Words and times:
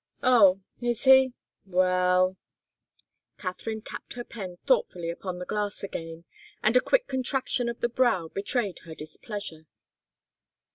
"Oh 0.23 0.61
is 0.81 1.03
he? 1.03 1.33
Well" 1.63 2.35
Katharine 3.37 3.83
tapped 3.83 4.13
her 4.13 4.23
pen 4.23 4.57
thoughtfully 4.65 5.11
upon 5.11 5.37
the 5.37 5.45
glass 5.45 5.83
again, 5.83 6.23
and 6.63 6.75
a 6.75 6.81
quick 6.81 7.05
contraction 7.07 7.69
of 7.69 7.81
the 7.81 7.87
brow 7.89 8.27
betrayed 8.27 8.79
her 8.79 8.95
displeasure. 8.95 9.67